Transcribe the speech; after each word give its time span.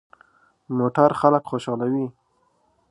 موټر 0.77 1.09
خلک 1.19 1.43
خوشحالوي. 1.49 2.07